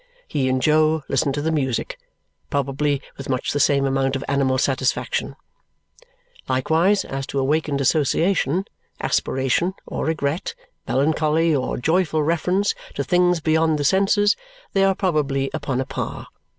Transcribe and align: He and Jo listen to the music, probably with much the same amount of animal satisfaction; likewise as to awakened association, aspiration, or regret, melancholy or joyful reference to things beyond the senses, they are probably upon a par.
He 0.27 0.49
and 0.49 0.63
Jo 0.63 1.03
listen 1.09 1.31
to 1.33 1.43
the 1.43 1.51
music, 1.51 1.99
probably 2.49 3.03
with 3.17 3.29
much 3.29 3.51
the 3.53 3.59
same 3.59 3.85
amount 3.85 4.15
of 4.15 4.23
animal 4.27 4.57
satisfaction; 4.57 5.35
likewise 6.49 7.05
as 7.05 7.27
to 7.27 7.37
awakened 7.37 7.79
association, 7.81 8.65
aspiration, 8.99 9.75
or 9.85 10.05
regret, 10.05 10.55
melancholy 10.87 11.55
or 11.55 11.77
joyful 11.77 12.23
reference 12.23 12.73
to 12.95 13.03
things 13.03 13.41
beyond 13.41 13.77
the 13.77 13.83
senses, 13.83 14.35
they 14.73 14.83
are 14.83 14.95
probably 14.95 15.51
upon 15.53 15.79
a 15.79 15.85
par. 15.85 16.29